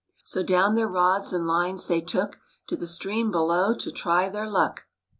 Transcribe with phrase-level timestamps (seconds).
[0.01, 3.75] jr / So down their rods and lines they took ^/ To the stream below
[3.75, 4.87] to try their luck.